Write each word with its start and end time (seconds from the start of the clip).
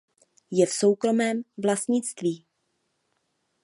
Je 0.51 0.65
v 0.65 0.73
soukromém 0.73 1.41
vlastnictví. 1.57 2.45